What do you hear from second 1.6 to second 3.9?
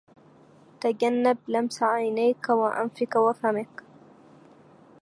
عينيك وأنفك وفمك